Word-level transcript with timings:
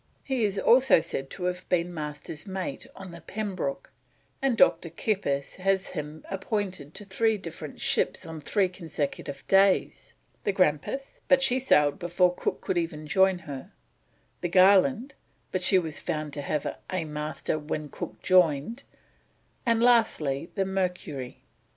He 0.23 0.45
is 0.45 0.57
also 0.57 0.99
said 0.99 1.29
to 1.29 1.43
have 1.43 1.69
been 1.69 1.93
Master's 1.93 2.47
mate 2.47 2.87
on 2.95 3.11
the 3.11 3.21
Pembroke, 3.21 3.91
and 4.41 4.57
Dr. 4.57 4.89
Kippis 4.89 5.57
has 5.57 5.89
him 5.89 6.25
appointed 6.31 6.95
to 6.95 7.05
three 7.05 7.37
different 7.37 7.79
ships 7.79 8.25
on 8.25 8.41
three 8.41 8.67
consecutive 8.67 9.47
days: 9.47 10.13
the 10.43 10.51
Grampus, 10.53 11.21
but 11.27 11.43
she 11.43 11.59
sailed 11.59 11.99
before 11.99 12.33
Cook 12.33 12.61
could 12.61 13.05
join 13.05 13.37
her; 13.45 13.71
the 14.41 14.49
Garland, 14.49 15.13
but 15.51 15.61
she 15.61 15.77
was 15.77 15.99
found 15.99 16.33
to 16.33 16.41
have 16.41 16.65
a 16.91 17.05
Master 17.05 17.59
when 17.59 17.87
Cook 17.89 18.23
joined; 18.23 18.81
and, 19.67 19.83
lastly, 19.83 20.49
the 20.55 20.65
Mercury. 20.65 21.43